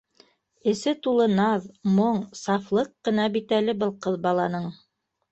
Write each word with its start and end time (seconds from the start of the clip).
Эсе 0.69 0.93
тулы 1.07 1.25
наҙ, 1.39 1.67
моң, 1.97 2.17
сафлыҡ 2.39 2.89
ҡына 3.09 3.27
бит 3.35 3.53
әле 3.59 3.75
был 3.83 3.93
ҡыҙ 4.07 4.17
баланың 4.25 4.67